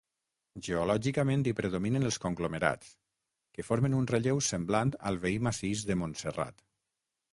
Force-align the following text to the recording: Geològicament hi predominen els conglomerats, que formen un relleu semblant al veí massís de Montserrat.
Geològicament 0.67 1.43
hi 1.49 1.51
predominen 1.59 2.07
els 2.09 2.17
conglomerats, 2.23 2.89
que 3.59 3.67
formen 3.69 3.99
un 3.99 4.09
relleu 4.15 4.41
semblant 4.49 4.95
al 5.11 5.21
veí 5.27 5.39
massís 5.49 5.85
de 5.91 5.99
Montserrat. 6.05 6.65